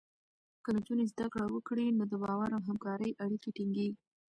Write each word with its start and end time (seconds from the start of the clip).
که 0.63 0.69
نجونې 0.75 1.05
زده 1.11 1.25
کړه 1.33 1.45
وکړي، 1.51 1.87
نو 1.97 2.03
د 2.11 2.13
باور 2.23 2.49
او 2.57 2.61
همکارۍ 2.69 3.11
اړیکې 3.23 3.49
ټینګېږي. 3.55 3.97